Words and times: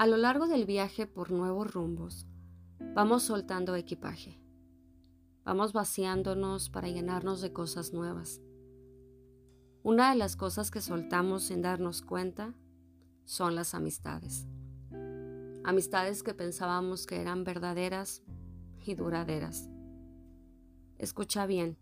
A 0.00 0.06
lo 0.06 0.16
largo 0.16 0.48
del 0.48 0.64
viaje 0.64 1.06
por 1.06 1.30
nuevos 1.30 1.74
rumbos, 1.74 2.26
vamos 2.94 3.22
soltando 3.22 3.76
equipaje. 3.76 4.40
Vamos 5.44 5.74
vaciándonos 5.74 6.70
para 6.70 6.88
llenarnos 6.88 7.42
de 7.42 7.52
cosas 7.52 7.92
nuevas. 7.92 8.40
Una 9.82 10.08
de 10.08 10.16
las 10.16 10.36
cosas 10.36 10.70
que 10.70 10.80
soltamos 10.80 11.42
sin 11.42 11.60
darnos 11.60 12.00
cuenta 12.00 12.54
son 13.26 13.54
las 13.54 13.74
amistades. 13.74 14.48
Amistades 15.64 16.22
que 16.22 16.32
pensábamos 16.32 17.04
que 17.06 17.20
eran 17.20 17.44
verdaderas 17.44 18.22
y 18.82 18.94
duraderas. 18.94 19.68
Escucha 20.96 21.44
bien. 21.44 21.76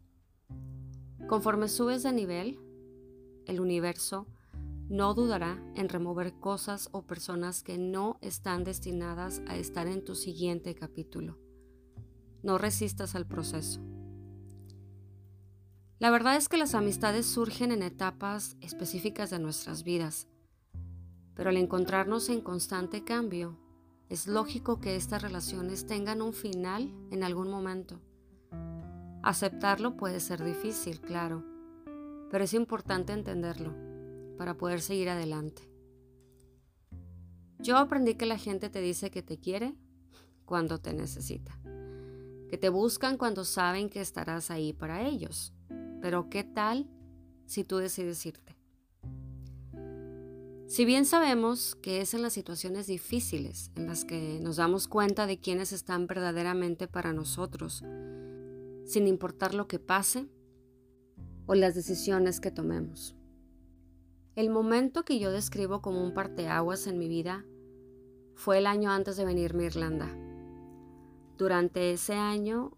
Conforme 1.28 1.68
subes 1.68 2.02
de 2.02 2.12
nivel, 2.12 2.58
el 3.46 3.60
universo 3.60 4.26
no 4.88 5.12
dudará 5.12 5.62
en 5.74 5.88
remover 5.88 6.32
cosas 6.40 6.88
o 6.92 7.02
personas 7.02 7.62
que 7.62 7.76
no 7.76 8.18
están 8.22 8.64
destinadas 8.64 9.42
a 9.46 9.56
estar 9.56 9.86
en 9.86 10.02
tu 10.02 10.14
siguiente 10.14 10.74
capítulo. 10.74 11.38
No 12.42 12.56
resistas 12.56 13.14
al 13.14 13.26
proceso. 13.26 13.82
La 15.98 16.10
verdad 16.10 16.36
es 16.36 16.48
que 16.48 16.56
las 16.56 16.74
amistades 16.74 17.26
surgen 17.26 17.72
en 17.72 17.82
etapas 17.82 18.56
específicas 18.60 19.30
de 19.30 19.40
nuestras 19.40 19.82
vidas, 19.82 20.28
pero 21.34 21.50
al 21.50 21.56
encontrarnos 21.56 22.28
en 22.30 22.40
constante 22.40 23.04
cambio, 23.04 23.58
es 24.08 24.26
lógico 24.26 24.80
que 24.80 24.96
estas 24.96 25.20
relaciones 25.20 25.86
tengan 25.86 26.22
un 26.22 26.32
final 26.32 26.94
en 27.10 27.24
algún 27.24 27.50
momento. 27.50 28.00
Aceptarlo 29.22 29.96
puede 29.96 30.20
ser 30.20 30.42
difícil, 30.42 31.00
claro, 31.00 31.44
pero 32.30 32.44
es 32.44 32.54
importante 32.54 33.12
entenderlo 33.12 33.87
para 34.38 34.56
poder 34.56 34.80
seguir 34.80 35.10
adelante. 35.10 35.68
Yo 37.58 37.76
aprendí 37.76 38.14
que 38.14 38.24
la 38.24 38.38
gente 38.38 38.70
te 38.70 38.80
dice 38.80 39.10
que 39.10 39.22
te 39.22 39.38
quiere 39.38 39.74
cuando 40.44 40.78
te 40.78 40.94
necesita, 40.94 41.60
que 42.48 42.56
te 42.56 42.68
buscan 42.68 43.18
cuando 43.18 43.44
saben 43.44 43.90
que 43.90 44.00
estarás 44.00 44.50
ahí 44.50 44.72
para 44.72 45.06
ellos. 45.06 45.52
Pero 46.00 46.30
¿qué 46.30 46.44
tal 46.44 46.88
si 47.46 47.64
tú 47.64 47.78
decides 47.78 48.24
irte? 48.24 48.56
Si 50.68 50.84
bien 50.84 51.04
sabemos 51.04 51.74
que 51.76 52.00
es 52.02 52.14
en 52.14 52.22
las 52.22 52.34
situaciones 52.34 52.86
difíciles 52.86 53.72
en 53.74 53.86
las 53.86 54.04
que 54.04 54.38
nos 54.40 54.56
damos 54.56 54.86
cuenta 54.86 55.26
de 55.26 55.40
quiénes 55.40 55.72
están 55.72 56.06
verdaderamente 56.06 56.86
para 56.86 57.12
nosotros, 57.12 57.82
sin 58.84 59.08
importar 59.08 59.54
lo 59.54 59.66
que 59.66 59.78
pase 59.78 60.28
o 61.46 61.54
las 61.54 61.74
decisiones 61.74 62.38
que 62.38 62.50
tomemos. 62.50 63.17
El 64.38 64.50
momento 64.50 65.04
que 65.04 65.18
yo 65.18 65.32
describo 65.32 65.82
como 65.82 66.00
un 66.00 66.14
parteaguas 66.14 66.86
en 66.86 66.96
mi 66.96 67.08
vida 67.08 67.44
fue 68.36 68.58
el 68.58 68.68
año 68.68 68.92
antes 68.92 69.16
de 69.16 69.24
venirme 69.24 69.64
a 69.64 69.66
Irlanda. 69.66 70.16
Durante 71.36 71.90
ese 71.90 72.14
año, 72.14 72.70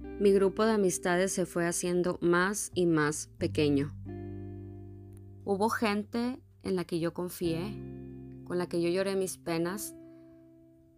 mi 0.00 0.32
grupo 0.32 0.64
de 0.64 0.72
amistades 0.72 1.30
se 1.30 1.46
fue 1.46 1.64
haciendo 1.64 2.18
más 2.20 2.72
y 2.74 2.86
más 2.86 3.30
pequeño. 3.38 3.94
Hubo 5.44 5.68
gente 5.68 6.42
en 6.64 6.74
la 6.74 6.84
que 6.84 6.98
yo 6.98 7.14
confié, 7.14 7.80
con 8.42 8.58
la 8.58 8.66
que 8.66 8.82
yo 8.82 8.88
lloré 8.88 9.14
mis 9.14 9.38
penas, 9.38 9.94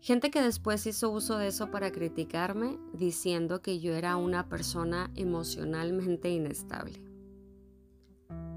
gente 0.00 0.30
que 0.30 0.40
después 0.40 0.86
hizo 0.86 1.10
uso 1.10 1.36
de 1.36 1.48
eso 1.48 1.70
para 1.70 1.92
criticarme, 1.92 2.78
diciendo 2.94 3.60
que 3.60 3.78
yo 3.78 3.92
era 3.92 4.16
una 4.16 4.48
persona 4.48 5.10
emocionalmente 5.14 6.30
inestable. 6.30 7.13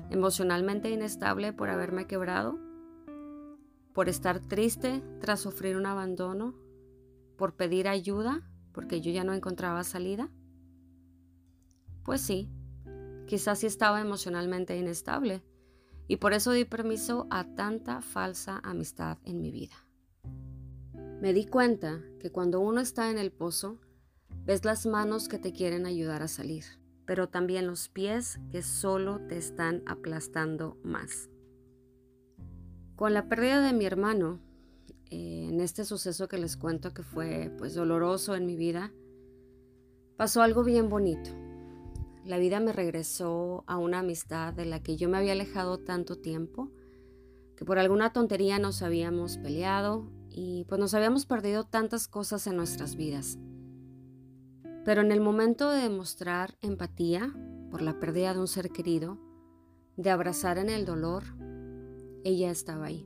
Emocionalmente 0.09 0.89
inestable 0.89 1.53
por 1.53 1.69
haberme 1.69 2.07
quebrado, 2.07 2.57
por 3.93 4.09
estar 4.09 4.39
triste 4.39 5.03
tras 5.19 5.39
sufrir 5.39 5.75
un 5.75 5.85
abandono, 5.85 6.55
por 7.35 7.55
pedir 7.55 7.87
ayuda 7.87 8.47
porque 8.71 9.01
yo 9.01 9.11
ya 9.11 9.23
no 9.23 9.33
encontraba 9.33 9.83
salida. 9.83 10.29
Pues 12.03 12.21
sí, 12.21 12.47
quizás 13.25 13.59
sí 13.59 13.65
estaba 13.65 14.01
emocionalmente 14.01 14.77
inestable 14.77 15.43
y 16.07 16.17
por 16.17 16.33
eso 16.33 16.51
di 16.51 16.63
permiso 16.63 17.27
a 17.29 17.43
tanta 17.55 18.01
falsa 18.01 18.61
amistad 18.63 19.17
en 19.23 19.41
mi 19.41 19.51
vida. 19.51 19.75
Me 21.19 21.33
di 21.33 21.45
cuenta 21.45 22.03
que 22.19 22.31
cuando 22.31 22.59
uno 22.59 22.81
está 22.81 23.09
en 23.09 23.17
el 23.17 23.31
pozo, 23.31 23.79
ves 24.45 24.63
las 24.63 24.85
manos 24.85 25.27
que 25.27 25.39
te 25.39 25.53
quieren 25.53 25.87
ayudar 25.87 26.21
a 26.21 26.27
salir, 26.27 26.63
pero 27.07 27.29
también 27.29 27.65
los 27.65 27.87
pies 27.87 28.37
que 28.51 28.61
solo 28.61 29.21
te 29.27 29.37
están 29.37 29.81
aplastando 29.87 30.77
más. 30.83 31.29
Con 32.95 33.13
la 33.13 33.29
pérdida 33.29 33.61
de 33.61 33.73
mi 33.73 33.85
hermano, 33.85 34.39
eh, 35.09 35.47
en 35.49 35.61
este 35.61 35.85
suceso 35.85 36.27
que 36.27 36.37
les 36.37 36.57
cuento 36.57 36.93
que 36.93 37.03
fue 37.03 37.49
pues 37.57 37.73
doloroso 37.73 38.35
en 38.35 38.45
mi 38.45 38.57
vida, 38.57 38.91
pasó 40.17 40.41
algo 40.41 40.63
bien 40.63 40.89
bonito. 40.89 41.31
La 42.25 42.37
vida 42.37 42.59
me 42.59 42.73
regresó 42.73 43.63
a 43.67 43.77
una 43.77 43.99
amistad 43.99 44.53
de 44.53 44.65
la 44.65 44.83
que 44.83 44.97
yo 44.97 45.07
me 45.07 45.17
había 45.17 45.31
alejado 45.31 45.77
tanto 45.77 46.17
tiempo, 46.17 46.71
que 47.55 47.63
por 47.63 47.79
alguna 47.79 48.11
tontería 48.11 48.59
nos 48.59 48.81
habíamos 48.81 49.37
peleado 49.37 50.11
y 50.29 50.65
pues 50.65 50.77
nos 50.77 50.93
habíamos 50.93 51.25
perdido 51.25 51.63
tantas 51.63 52.09
cosas 52.09 52.47
en 52.47 52.57
nuestras 52.57 52.97
vidas. 52.97 53.39
Pero 54.87 55.01
en 55.01 55.11
el 55.11 55.19
momento 55.19 55.69
de 55.69 55.81
demostrar 55.81 56.57
empatía 56.61 57.35
por 57.69 57.81
la 57.81 57.99
pérdida 57.99 58.33
de 58.33 58.39
un 58.39 58.47
ser 58.47 58.69
querido, 58.69 59.17
de 59.97 60.09
abrazar 60.09 60.57
en 60.59 60.69
el 60.69 60.85
dolor, 60.85 61.23
ella 62.23 62.51
estaba 62.51 62.85
ahí. 62.85 63.05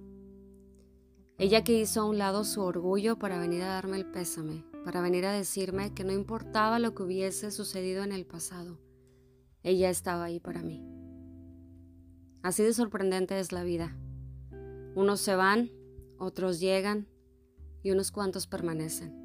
Ella 1.40 1.64
que 1.64 1.80
hizo 1.80 2.02
a 2.02 2.06
un 2.06 2.20
lado 2.20 2.44
su 2.44 2.62
orgullo 2.62 3.18
para 3.18 3.40
venir 3.40 3.64
a 3.64 3.70
darme 3.70 3.98
el 3.98 4.06
pésame, 4.06 4.64
para 4.86 5.02
venir 5.02 5.26
a 5.26 5.32
decirme 5.32 5.92
que 5.96 6.04
no 6.04 6.12
importaba 6.12 6.78
lo 6.78 6.94
que 6.94 7.02
hubiese 7.02 7.50
sucedido 7.50 8.04
en 8.04 8.12
el 8.12 8.28
pasado, 8.28 8.78
ella 9.64 9.90
estaba 9.90 10.26
ahí 10.26 10.40
para 10.40 10.62
mí. 10.62 10.86
Así 12.44 12.62
de 12.62 12.74
sorprendente 12.74 13.40
es 13.40 13.52
la 13.52 13.64
vida. 13.64 13.98
Unos 14.94 15.20
se 15.20 15.36
van, 15.36 15.72
otros 16.20 16.60
llegan 16.60 17.08
y 17.82 17.90
unos 17.90 18.12
cuantos 18.12 18.46
permanecen. 18.46 19.21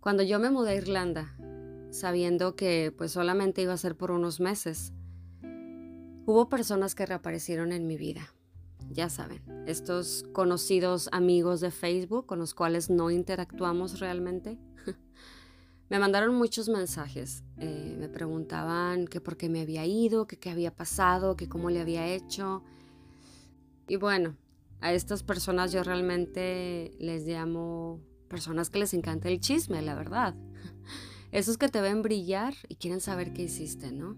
Cuando 0.00 0.22
yo 0.22 0.38
me 0.38 0.50
mudé 0.50 0.70
a 0.70 0.76
Irlanda, 0.76 1.36
sabiendo 1.90 2.56
que 2.56 2.90
pues 2.96 3.12
solamente 3.12 3.60
iba 3.60 3.74
a 3.74 3.76
ser 3.76 3.96
por 3.98 4.10
unos 4.10 4.40
meses, 4.40 4.94
hubo 6.24 6.48
personas 6.48 6.94
que 6.94 7.04
reaparecieron 7.04 7.70
en 7.70 7.86
mi 7.86 7.98
vida. 7.98 8.32
Ya 8.88 9.10
saben, 9.10 9.42
estos 9.66 10.24
conocidos 10.32 11.10
amigos 11.12 11.60
de 11.60 11.70
Facebook 11.70 12.24
con 12.24 12.38
los 12.38 12.54
cuales 12.54 12.88
no 12.88 13.10
interactuamos 13.10 14.00
realmente. 14.00 14.58
Me 15.90 15.98
mandaron 15.98 16.34
muchos 16.34 16.70
mensajes. 16.70 17.44
Eh, 17.58 17.96
me 17.98 18.08
preguntaban 18.08 19.06
que 19.06 19.20
por 19.20 19.36
qué 19.36 19.48
me 19.48 19.60
había 19.60 19.84
ido, 19.86 20.28
qué 20.28 20.48
había 20.48 20.72
pasado, 20.72 21.36
que 21.36 21.48
cómo 21.48 21.68
le 21.68 21.80
había 21.80 22.06
hecho. 22.06 22.62
Y 23.88 23.96
bueno, 23.96 24.36
a 24.80 24.92
estas 24.92 25.24
personas 25.24 25.72
yo 25.72 25.82
realmente 25.82 26.92
les 27.00 27.26
llamo 27.26 28.00
personas 28.30 28.70
que 28.70 28.78
les 28.78 28.94
encanta 28.94 29.28
el 29.28 29.40
chisme, 29.40 29.82
la 29.82 29.94
verdad. 29.94 30.34
Esos 31.32 31.58
que 31.58 31.68
te 31.68 31.82
ven 31.82 32.00
brillar 32.00 32.54
y 32.68 32.76
quieren 32.76 33.00
saber 33.00 33.34
qué 33.34 33.42
hiciste, 33.42 33.92
¿no? 33.92 34.16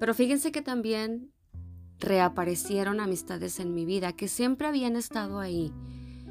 Pero 0.00 0.14
fíjense 0.14 0.50
que 0.50 0.62
también 0.62 1.30
reaparecieron 2.00 2.98
amistades 2.98 3.60
en 3.60 3.72
mi 3.72 3.84
vida 3.84 4.14
que 4.14 4.26
siempre 4.26 4.66
habían 4.66 4.96
estado 4.96 5.38
ahí 5.38 5.72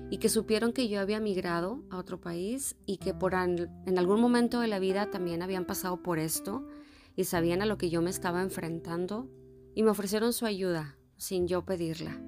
y 0.09 0.17
que 0.17 0.27
supieron 0.27 0.73
que 0.73 0.89
yo 0.89 0.99
había 0.99 1.21
migrado 1.21 1.85
a 1.89 1.97
otro 1.97 2.19
país 2.19 2.75
y 2.85 2.97
que 2.97 3.13
por 3.13 3.33
en 3.33 3.97
algún 3.97 4.19
momento 4.19 4.59
de 4.59 4.67
la 4.67 4.79
vida 4.79 5.09
también 5.09 5.41
habían 5.41 5.63
pasado 5.63 6.03
por 6.03 6.19
esto 6.19 6.67
y 7.15 7.23
sabían 7.23 7.61
a 7.61 7.65
lo 7.65 7.77
que 7.77 7.89
yo 7.89 8.01
me 8.01 8.09
estaba 8.09 8.41
enfrentando 8.41 9.29
y 9.73 9.83
me 9.83 9.91
ofrecieron 9.91 10.33
su 10.33 10.45
ayuda 10.45 10.97
sin 11.15 11.47
yo 11.47 11.63
pedirla. 11.63 12.19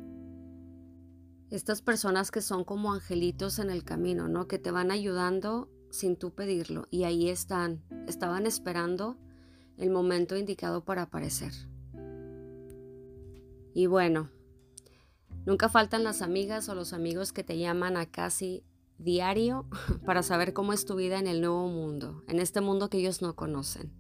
Estas 1.54 1.82
personas 1.82 2.32
que 2.32 2.42
son 2.42 2.64
como 2.64 2.94
angelitos 2.94 3.60
en 3.60 3.70
el 3.70 3.84
camino, 3.84 4.28
¿no? 4.28 4.48
Que 4.48 4.60
te 4.60 4.72
van 4.72 4.92
ayudando 4.92 5.70
sin 5.90 6.18
tú 6.18 6.34
pedirlo 6.34 6.88
y 6.90 7.04
ahí 7.04 7.30
están, 7.30 7.84
estaban 8.08 8.46
esperando 8.48 9.18
el 9.78 9.90
momento 9.90 10.36
indicado 10.36 10.84
para 10.84 11.04
aparecer. 11.04 11.54
Y 13.74 13.86
bueno, 13.88 14.30
Nunca 15.46 15.68
faltan 15.68 16.04
las 16.04 16.22
amigas 16.22 16.70
o 16.70 16.76
los 16.76 16.94
amigos 16.94 17.34
que 17.34 17.44
te 17.44 17.58
llaman 17.58 17.98
a 17.98 18.06
casi 18.06 18.64
diario 18.98 19.66
para 20.06 20.24
saber 20.24 20.54
cómo 20.54 20.72
es 20.72 20.86
tu 20.86 20.96
vida 20.96 21.20
en 21.20 21.28
el 21.28 21.42
nuevo 21.42 21.68
mundo, 21.68 22.24
en 22.28 22.40
este 22.40 22.62
mundo 22.62 22.90
que 22.90 23.00
ellos 23.00 23.22
no 23.22 23.36
conocen. 23.36 23.92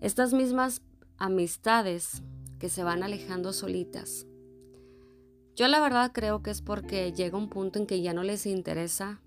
Estas 0.00 0.32
mismas 0.32 0.82
amistades 1.16 2.22
que 2.58 2.68
se 2.68 2.84
van 2.84 3.02
alejando 3.02 3.52
solitas. 3.52 4.26
Yo 5.56 5.68
la 5.68 5.80
verdad 5.80 6.10
creo 6.12 6.42
que 6.42 6.50
es 6.50 6.62
porque 6.62 7.12
llega 7.12 7.38
un 7.38 7.48
punto 7.48 7.78
en 7.78 7.86
que 7.86 8.02
ya 8.02 8.12
no 8.12 8.24
les 8.24 8.44
interesa 8.44 9.20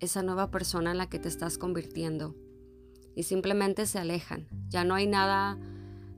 esa 0.00 0.22
nueva 0.22 0.50
persona 0.50 0.90
en 0.90 0.98
la 0.98 1.08
que 1.08 1.20
te 1.20 1.28
estás 1.28 1.56
convirtiendo 1.56 2.34
y 3.14 3.22
simplemente 3.22 3.86
se 3.86 3.98
alejan. 3.98 4.48
Ya 4.68 4.82
no 4.82 4.94
hay 4.94 5.06
nada 5.06 5.56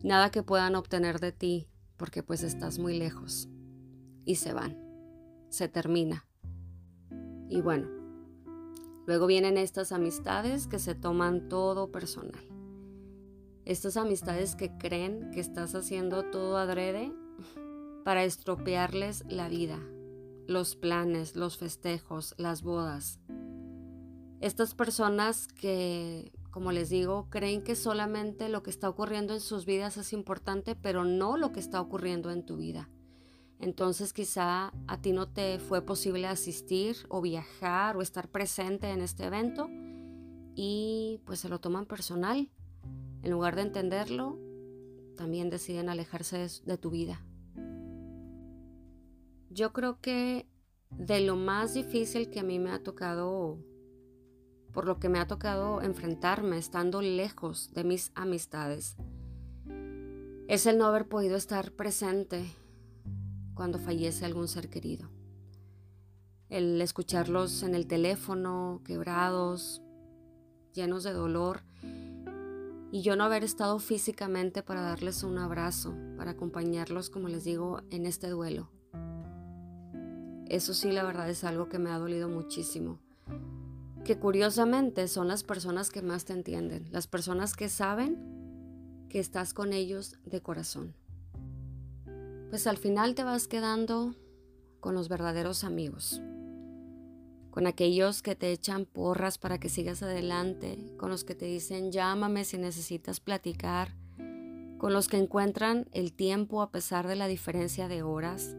nada 0.03 0.31
que 0.31 0.43
puedan 0.43 0.77
obtener 0.77 1.21
de 1.21 1.33
ti 1.33 1.69
porque 1.97 2.23
pues 2.23 2.43
estás 2.43 2.79
muy 2.79 2.99
lejos 2.99 3.49
y 4.25 4.37
se 4.37 4.53
van. 4.53 4.79
se 5.51 5.69
termina. 5.69 6.27
Y 7.49 7.61
bueno, 7.61 7.89
luego 9.07 9.27
vienen 9.27 9.57
estas 9.59 9.91
amistades 9.91 10.69
que 10.69 10.79
se 10.79 10.95
toman 10.95 11.49
todo 11.49 11.91
personal. 11.91 12.47
Estas 13.65 13.97
amistades 13.97 14.55
que 14.55 14.71
creen 14.79 15.33
que 15.33 15.41
estás 15.41 15.75
haciendo 15.75 16.23
todo 16.31 16.57
adrede 16.57 17.13
para 18.05 18.25
estropearles 18.25 19.25
la 19.29 19.49
vida, 19.49 19.79
los 20.47 20.77
planes, 20.77 21.37
los 21.37 21.59
festejos, 21.59 22.35
las 22.39 22.63
bodas. 22.63 23.21
Estas 24.41 24.75
personas 24.75 25.47
que, 25.47 26.33
como 26.51 26.73
les 26.73 26.89
digo, 26.89 27.29
creen 27.31 27.63
que 27.63 27.77
solamente 27.77 28.49
lo 28.49 28.63
que 28.63 28.71
está 28.71 28.89
ocurriendo 28.89 29.35
en 29.35 29.41
sus 29.41 29.67
vidas 29.67 29.97
es 29.97 30.13
importante, 30.13 30.75
pero 30.75 31.05
no 31.05 31.37
lo 31.37 31.53
que 31.53 31.61
está 31.61 31.81
ocurriendo 31.81 32.31
en 32.31 32.45
tu 32.45 32.57
vida. 32.57 32.89
Entonces 33.61 34.15
quizá 34.15 34.73
a 34.87 35.01
ti 35.03 35.13
no 35.13 35.29
te 35.29 35.59
fue 35.59 35.83
posible 35.83 36.27
asistir 36.27 36.97
o 37.11 37.21
viajar 37.21 37.97
o 37.97 38.01
estar 38.01 38.29
presente 38.29 38.89
en 38.89 39.03
este 39.03 39.25
evento 39.25 39.69
y 40.55 41.21
pues 41.27 41.41
se 41.41 41.51
lo 41.51 41.61
toman 41.61 41.85
personal. 41.85 42.51
En 43.23 43.31
lugar 43.31 43.57
de 43.57 43.63
entenderlo, 43.63 44.39
también 45.15 45.51
deciden 45.51 45.91
alejarse 45.91 46.49
de, 46.65 46.79
tu 46.79 46.89
vida. 46.89 47.23
Yo 49.53 49.73
creo 49.73 50.01
que 50.01 50.47
de 50.91 51.21
lo 51.21 51.35
más 51.35 51.75
difícil 51.75 52.31
que 52.31 52.39
a 52.39 52.45
mí 52.45 52.61
me 52.61 52.71
ha 52.71 52.85
tocado, 52.85 53.59
por 54.73 54.87
lo 54.87 55.01
que 55.01 55.09
me 55.09 55.19
ha 55.19 55.27
tocado 55.27 55.83
enfrentarme 55.83 56.57
estando 56.57 57.03
lejos 57.03 57.73
de 57.75 57.83
mis 57.83 58.13
amistades, 58.15 58.97
es 60.47 60.67
el 60.67 60.79
no 60.79 60.87
haber 60.87 61.09
podido 61.09 61.37
estar 61.37 61.73
presente 61.73 62.49
cuando 63.55 63.81
fallece 63.81 64.25
algún 64.25 64.47
ser 64.47 64.71
querido. 64.71 65.11
El 66.49 66.81
escucharlos 66.81 67.65
en 67.65 67.75
el 67.75 67.89
teléfono, 67.89 68.83
quebrados, 68.85 69.83
llenos 70.73 71.03
de 71.03 71.13
dolor, 71.13 71.63
y 72.93 73.03
yo 73.03 73.17
no 73.17 73.25
haber 73.25 73.43
estado 73.43 73.81
físicamente 73.81 74.63
para 74.63 74.83
darles 74.83 75.25
un 75.25 75.39
abrazo, 75.39 75.93
para 76.17 76.33
acompañarlos, 76.33 77.11
como 77.11 77.29
les 77.29 77.43
digo, 77.43 77.83
en 77.91 78.07
este 78.07 78.29
duelo. 78.29 78.71
Eso 80.51 80.75
sí, 80.75 80.93
la 80.93 81.05
verdad 81.05 81.31
es 81.31 81.45
algo 81.45 81.71
que 81.71 81.79
me 81.79 81.91
ha 81.91 81.99
dolido 81.99 82.29
muchísimo. 82.29 82.99
Que 84.05 84.19
curiosamente 84.19 85.09
son 85.09 85.29
las 85.29 85.45
personas 85.45 85.89
que 85.91 86.03
más 86.03 86.27
te 86.27 86.35
entienden, 86.35 86.89
las 86.93 87.07
personas 87.07 87.55
que 87.55 87.71
saben 87.71 89.07
que 89.09 89.21
estás 89.21 89.55
con 89.55 89.73
ellos 89.73 90.19
de 90.27 90.43
corazón 90.43 90.95
pues 92.51 92.67
al 92.67 92.77
final 92.77 93.15
te 93.15 93.23
vas 93.23 93.47
quedando 93.47 94.17
con 94.81 94.95
los 94.97 95.09
verdaderos 95.09 95.63
amigos, 95.63 96.21
con 97.53 97.69
aquellos 97.69 98.23
que 98.23 98.35
te 98.35 98.51
echan 98.51 98.87
porras 98.87 99.39
para 99.39 99.59
que 99.59 99.69
sigas 99.69 100.03
adelante, 100.03 100.93
con 100.99 101.11
los 101.11 101.23
que 101.23 101.37
te 101.37 101.47
dicen 101.47 101.93
llámame 101.93 102.45
si 102.45 102.59
necesitas 102.59 103.21
platicar, 103.21 103.95
con 104.79 104.93
los 104.93 105.07
que 105.07 105.19
encuentran 105.19 105.87
el 105.93 106.13
tiempo 106.13 106.61
a 106.61 106.73
pesar 106.73 107.07
de 107.07 107.15
la 107.15 107.29
diferencia 107.29 107.87
de 107.87 108.03
horas, 108.03 108.57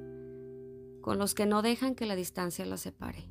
con 1.01 1.17
los 1.17 1.33
que 1.33 1.45
no 1.45 1.61
dejan 1.61 1.95
que 1.95 2.05
la 2.05 2.15
distancia 2.15 2.65
los 2.65 2.81
separe, 2.81 3.29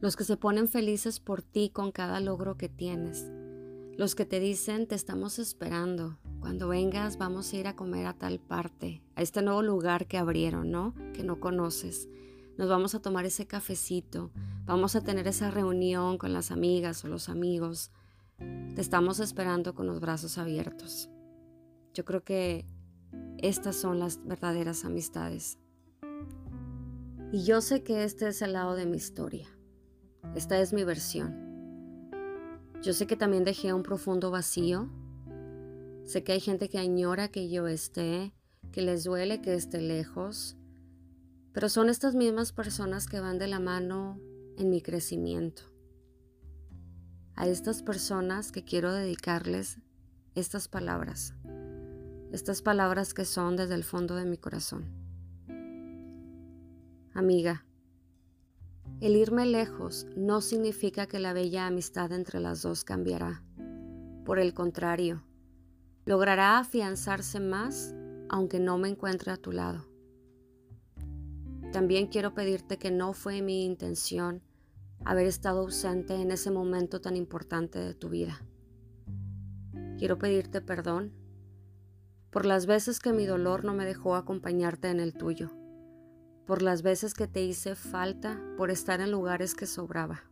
los 0.00 0.16
que 0.16 0.24
se 0.24 0.36
ponen 0.36 0.68
felices 0.68 1.20
por 1.20 1.42
ti 1.42 1.70
con 1.70 1.92
cada 1.92 2.20
logro 2.20 2.56
que 2.56 2.68
tienes, 2.68 3.30
los 3.96 4.14
que 4.14 4.24
te 4.24 4.38
dicen 4.38 4.86
te 4.86 4.94
estamos 4.94 5.38
esperando, 5.38 6.18
cuando 6.40 6.68
vengas 6.68 7.18
vamos 7.18 7.52
a 7.52 7.56
ir 7.56 7.66
a 7.66 7.74
comer 7.74 8.06
a 8.06 8.14
tal 8.14 8.38
parte, 8.38 9.02
a 9.16 9.22
este 9.22 9.42
nuevo 9.42 9.62
lugar 9.62 10.06
que 10.06 10.18
abrieron, 10.18 10.70
¿no? 10.70 10.94
Que 11.14 11.24
no 11.24 11.40
conoces. 11.40 12.08
Nos 12.56 12.68
vamos 12.68 12.94
a 12.94 13.00
tomar 13.00 13.24
ese 13.24 13.46
cafecito, 13.46 14.30
vamos 14.64 14.96
a 14.96 15.02
tener 15.02 15.26
esa 15.26 15.50
reunión 15.50 16.18
con 16.18 16.32
las 16.32 16.50
amigas 16.50 17.04
o 17.04 17.08
los 17.08 17.28
amigos. 17.28 17.90
Te 18.38 18.80
estamos 18.80 19.20
esperando 19.20 19.74
con 19.74 19.86
los 19.86 20.00
brazos 20.00 20.38
abiertos. 20.38 21.10
Yo 21.92 22.04
creo 22.04 22.22
que 22.22 22.66
estas 23.38 23.76
son 23.76 23.98
las 23.98 24.24
verdaderas 24.24 24.84
amistades. 24.84 25.58
Y 27.32 27.44
yo 27.44 27.60
sé 27.60 27.82
que 27.82 28.04
este 28.04 28.28
es 28.28 28.42
el 28.42 28.54
lado 28.54 28.74
de 28.74 28.86
mi 28.86 28.96
historia. 28.96 29.48
Esta 30.34 30.60
es 30.60 30.72
mi 30.72 30.84
versión. 30.84 32.10
Yo 32.82 32.92
sé 32.92 33.06
que 33.06 33.16
también 33.16 33.44
dejé 33.44 33.72
un 33.72 33.82
profundo 33.82 34.30
vacío 34.30 34.88
Sé 36.08 36.24
que 36.24 36.32
hay 36.32 36.40
gente 36.40 36.70
que 36.70 36.78
añora 36.78 37.28
que 37.28 37.50
yo 37.50 37.68
esté, 37.68 38.32
que 38.72 38.80
les 38.80 39.04
duele 39.04 39.42
que 39.42 39.52
esté 39.52 39.82
lejos, 39.82 40.56
pero 41.52 41.68
son 41.68 41.90
estas 41.90 42.14
mismas 42.14 42.50
personas 42.50 43.06
que 43.06 43.20
van 43.20 43.38
de 43.38 43.46
la 43.46 43.60
mano 43.60 44.18
en 44.56 44.70
mi 44.70 44.80
crecimiento. 44.80 45.64
A 47.34 47.46
estas 47.46 47.82
personas 47.82 48.52
que 48.52 48.64
quiero 48.64 48.90
dedicarles 48.94 49.80
estas 50.34 50.66
palabras, 50.66 51.34
estas 52.32 52.62
palabras 52.62 53.12
que 53.12 53.26
son 53.26 53.56
desde 53.56 53.74
el 53.74 53.84
fondo 53.84 54.14
de 54.14 54.24
mi 54.24 54.38
corazón. 54.38 54.97
Amiga, 57.18 57.64
el 59.00 59.16
irme 59.16 59.44
lejos 59.44 60.06
no 60.16 60.40
significa 60.40 61.08
que 61.08 61.18
la 61.18 61.32
bella 61.32 61.66
amistad 61.66 62.12
entre 62.12 62.38
las 62.38 62.62
dos 62.62 62.84
cambiará. 62.84 63.42
Por 64.24 64.38
el 64.38 64.54
contrario, 64.54 65.24
logrará 66.06 66.60
afianzarse 66.60 67.40
más 67.40 67.92
aunque 68.28 68.60
no 68.60 68.78
me 68.78 68.88
encuentre 68.88 69.32
a 69.32 69.36
tu 69.36 69.50
lado. 69.50 69.88
También 71.72 72.06
quiero 72.06 72.34
pedirte 72.34 72.78
que 72.78 72.92
no 72.92 73.12
fue 73.14 73.42
mi 73.42 73.64
intención 73.64 74.44
haber 75.04 75.26
estado 75.26 75.62
ausente 75.62 76.14
en 76.14 76.30
ese 76.30 76.52
momento 76.52 77.00
tan 77.00 77.16
importante 77.16 77.80
de 77.80 77.94
tu 77.94 78.10
vida. 78.10 78.44
Quiero 79.98 80.18
pedirte 80.18 80.60
perdón 80.60 81.12
por 82.30 82.46
las 82.46 82.66
veces 82.66 83.00
que 83.00 83.12
mi 83.12 83.26
dolor 83.26 83.64
no 83.64 83.74
me 83.74 83.84
dejó 83.84 84.14
acompañarte 84.14 84.88
en 84.88 85.00
el 85.00 85.14
tuyo, 85.14 85.50
por 86.48 86.62
las 86.62 86.82
veces 86.82 87.14
que 87.14 87.28
te 87.28 87.44
hice 87.44 87.76
falta 87.76 88.42
por 88.56 88.72
estar 88.72 89.00
en 89.00 89.12
lugares 89.12 89.54
que 89.54 89.66
sobraba, 89.66 90.24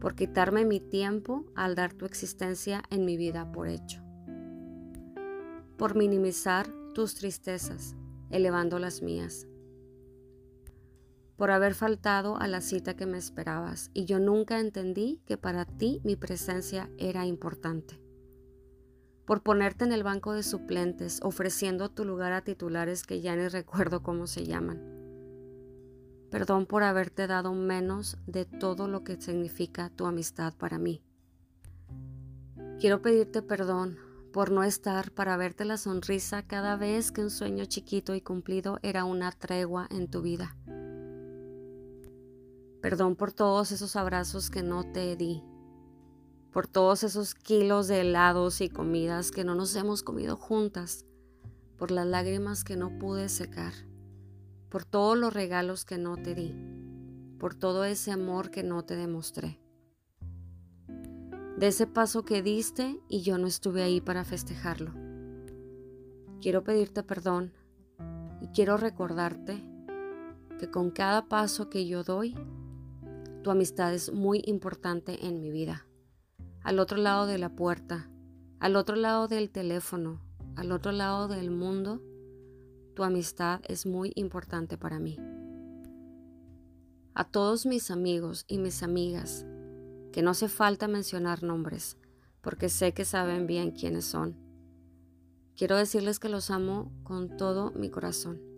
por 0.00 0.16
quitarme 0.16 0.64
mi 0.64 0.80
tiempo 0.80 1.44
al 1.54 1.76
dar 1.76 1.92
tu 1.92 2.04
existencia 2.04 2.82
en 2.90 3.04
mi 3.04 3.16
vida 3.16 3.52
por 3.52 3.68
hecho 3.68 4.02
por 5.80 5.96
minimizar 5.96 6.68
tus 6.92 7.14
tristezas, 7.14 7.96
elevando 8.28 8.78
las 8.78 9.00
mías, 9.00 9.46
por 11.36 11.50
haber 11.50 11.72
faltado 11.72 12.36
a 12.36 12.48
la 12.48 12.60
cita 12.60 12.96
que 12.96 13.06
me 13.06 13.16
esperabas 13.16 13.90
y 13.94 14.04
yo 14.04 14.18
nunca 14.18 14.60
entendí 14.60 15.22
que 15.24 15.38
para 15.38 15.64
ti 15.64 16.02
mi 16.04 16.16
presencia 16.16 16.90
era 16.98 17.24
importante, 17.24 17.98
por 19.24 19.42
ponerte 19.42 19.84
en 19.84 19.92
el 19.92 20.02
banco 20.02 20.32
de 20.32 20.42
suplentes 20.42 21.20
ofreciendo 21.22 21.90
tu 21.90 22.04
lugar 22.04 22.32
a 22.32 22.42
titulares 22.42 23.04
que 23.04 23.20
ya 23.20 23.36
ni 23.36 23.48
recuerdo 23.48 24.02
cómo 24.02 24.26
se 24.26 24.44
llaman. 24.44 24.80
Perdón 26.30 26.66
por 26.66 26.82
haberte 26.82 27.26
dado 27.26 27.52
menos 27.52 28.16
de 28.26 28.44
todo 28.44 28.86
lo 28.86 29.02
que 29.02 29.20
significa 29.20 29.90
tu 29.90 30.06
amistad 30.06 30.54
para 30.54 30.78
mí. 30.78 31.02
Quiero 32.78 33.02
pedirte 33.02 33.42
perdón 33.42 33.98
por 34.32 34.50
no 34.50 34.62
estar 34.62 35.10
para 35.10 35.36
verte 35.36 35.64
la 35.64 35.76
sonrisa 35.76 36.46
cada 36.46 36.76
vez 36.76 37.10
que 37.10 37.22
un 37.22 37.30
sueño 37.30 37.64
chiquito 37.64 38.14
y 38.14 38.20
cumplido 38.20 38.78
era 38.82 39.04
una 39.04 39.32
tregua 39.32 39.88
en 39.90 40.08
tu 40.08 40.22
vida. 40.22 40.56
Perdón 42.80 43.16
por 43.16 43.32
todos 43.32 43.72
esos 43.72 43.96
abrazos 43.96 44.50
que 44.50 44.62
no 44.62 44.90
te 44.90 45.16
di, 45.16 45.42
por 46.52 46.66
todos 46.66 47.04
esos 47.04 47.34
kilos 47.34 47.88
de 47.88 48.00
helados 48.00 48.60
y 48.60 48.68
comidas 48.68 49.30
que 49.30 49.44
no 49.44 49.54
nos 49.54 49.74
hemos 49.76 50.02
comido 50.02 50.36
juntas, 50.36 51.04
por 51.76 51.90
las 51.90 52.06
lágrimas 52.06 52.64
que 52.64 52.76
no 52.76 52.98
pude 52.98 53.28
secar, 53.28 53.72
por 54.68 54.84
todos 54.84 55.16
los 55.16 55.32
regalos 55.32 55.84
que 55.84 55.98
no 55.98 56.16
te 56.16 56.34
di, 56.34 56.54
por 57.38 57.54
todo 57.54 57.84
ese 57.84 58.10
amor 58.10 58.50
que 58.50 58.62
no 58.62 58.84
te 58.84 58.96
demostré 58.96 59.60
de 61.60 61.66
ese 61.66 61.86
paso 61.86 62.24
que 62.24 62.40
diste 62.40 62.98
y 63.06 63.20
yo 63.20 63.36
no 63.36 63.46
estuve 63.46 63.82
ahí 63.82 64.00
para 64.00 64.24
festejarlo. 64.24 64.94
Quiero 66.40 66.64
pedirte 66.64 67.02
perdón 67.02 67.52
y 68.40 68.46
quiero 68.46 68.78
recordarte 68.78 69.62
que 70.58 70.70
con 70.70 70.90
cada 70.90 71.28
paso 71.28 71.68
que 71.68 71.86
yo 71.86 72.02
doy, 72.02 72.34
tu 73.42 73.50
amistad 73.50 73.92
es 73.92 74.10
muy 74.10 74.42
importante 74.46 75.26
en 75.26 75.42
mi 75.42 75.50
vida. 75.50 75.86
Al 76.62 76.78
otro 76.78 76.98
lado 76.98 77.26
de 77.26 77.38
la 77.38 77.50
puerta, 77.50 78.10
al 78.58 78.76
otro 78.76 78.96
lado 78.96 79.28
del 79.28 79.50
teléfono, 79.50 80.20
al 80.56 80.72
otro 80.72 80.92
lado 80.92 81.28
del 81.28 81.50
mundo, 81.50 82.02
tu 82.94 83.04
amistad 83.04 83.60
es 83.66 83.86
muy 83.86 84.12
importante 84.14 84.76
para 84.76 84.98
mí. 84.98 85.18
A 87.14 87.24
todos 87.24 87.66
mis 87.66 87.90
amigos 87.90 88.44
y 88.48 88.58
mis 88.58 88.82
amigas 88.82 89.46
que 90.12 90.22
no 90.22 90.30
hace 90.30 90.48
falta 90.48 90.88
mencionar 90.88 91.42
nombres, 91.42 91.96
porque 92.40 92.68
sé 92.68 92.92
que 92.92 93.04
saben 93.04 93.46
bien 93.46 93.70
quiénes 93.70 94.04
son. 94.04 94.36
Quiero 95.56 95.76
decirles 95.76 96.18
que 96.18 96.28
los 96.28 96.50
amo 96.50 96.92
con 97.04 97.36
todo 97.36 97.70
mi 97.72 97.90
corazón, 97.90 98.50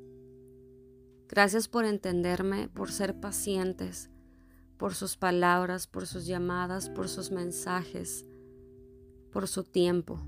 Gracias 1.33 1.67
por 1.67 1.87
entenderme, 1.87 2.69
por 2.69 2.93
ser 2.93 3.19
pacientes, 3.19 4.11
por 4.83 4.97
sus 4.97 5.17
palabras, 5.17 5.87
por 5.87 6.09
sus 6.09 6.27
llamadas, 6.27 6.89
por 6.89 7.09
sus 7.09 7.31
mensajes, 7.31 8.27
por 9.31 9.47
su 9.47 9.63
tiempo. 9.63 10.19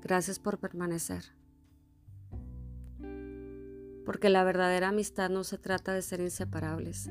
Gracias 0.00 0.38
por 0.38 0.58
permanecer. 0.58 1.22
Porque 4.06 4.30
la 4.30 4.44
verdadera 4.44 4.88
amistad 4.88 5.28
no 5.28 5.44
se 5.44 5.58
trata 5.58 5.92
de 5.92 6.00
ser 6.00 6.20
inseparables, 6.20 7.10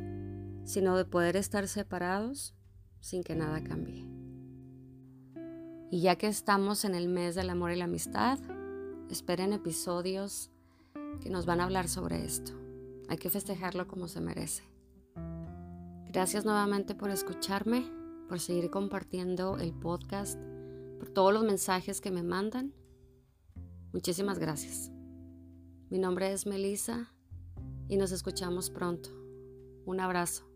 sino 0.63 0.98
de 0.98 1.06
poder 1.06 1.36
estar 1.36 1.68
separados 1.68 2.56
sin 3.00 3.24
que 3.24 3.36
nada 3.36 3.63
cambie. 3.63 4.08
Y 5.92 6.01
ya 6.01 6.15
que 6.15 6.25
estamos 6.25 6.84
en 6.84 6.96
el 6.96 7.10
mes 7.10 7.36
del 7.36 7.51
amor 7.51 7.72
y 7.72 7.75
la 7.75 7.86
amistad, 7.86 8.39
esperen 9.12 9.54
episodios 9.54 10.50
que 11.22 11.30
nos 11.30 11.46
van 11.46 11.62
a 11.62 11.65
hablar 11.65 11.88
sobre 11.89 12.25
esto. 12.25 12.54
Hay 13.08 13.18
que 13.18 13.30
festejarlo 13.30 13.88
como 13.88 14.08
se 14.08 14.20
merece. 14.20 14.75
Gracias 16.15 16.45
nuevamente 16.45 16.95
por 16.95 17.10
escucharme, 17.10 17.91
por 18.29 18.39
seguir 18.39 18.69
compartiendo 18.69 19.57
el 19.57 19.74
podcast, 19.74 20.39
por 20.98 21.10
todos 21.10 21.34
los 21.34 21.43
mensajes 21.43 22.00
que 22.00 22.10
me 22.10 22.24
mandan. 22.24 22.74
Muchísimas 23.91 24.39
gracias. 24.39 24.93
Mi 25.89 26.00
nombre 26.00 26.31
es 26.31 26.45
Melissa 26.45 27.12
y 27.89 27.98
nos 27.98 28.13
escuchamos 28.13 28.69
pronto. 28.69 29.10
Un 29.86 30.00
abrazo. 30.00 30.55